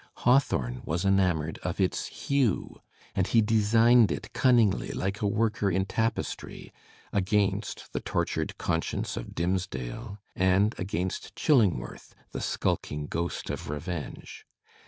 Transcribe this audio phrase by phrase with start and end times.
[0.25, 2.81] Hawthorne wae enamoured of / its hue
[3.13, 6.71] and he designed it cunningly like a worker in tapestiy
[7.13, 14.47] against the tortured conscience of Dimmesdale, and against Chillingworth, the skulking ghost of revenge.